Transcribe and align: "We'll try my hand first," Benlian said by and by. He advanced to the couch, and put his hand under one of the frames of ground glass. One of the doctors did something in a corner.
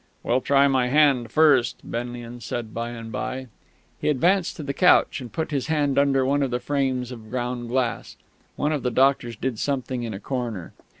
"We'll 0.23 0.41
try 0.41 0.67
my 0.67 0.87
hand 0.87 1.29
first," 1.31 1.77
Benlian 1.83 2.41
said 2.41 2.73
by 2.73 2.89
and 2.89 3.11
by. 3.11 3.49
He 3.99 4.09
advanced 4.09 4.55
to 4.55 4.63
the 4.63 4.73
couch, 4.73 5.21
and 5.21 5.31
put 5.31 5.51
his 5.51 5.67
hand 5.67 5.99
under 5.99 6.25
one 6.25 6.41
of 6.41 6.49
the 6.49 6.59
frames 6.59 7.11
of 7.11 7.29
ground 7.29 7.69
glass. 7.69 8.17
One 8.55 8.71
of 8.71 8.81
the 8.81 8.89
doctors 8.89 9.35
did 9.35 9.59
something 9.59 10.01
in 10.01 10.15
a 10.15 10.19
corner. 10.19 10.73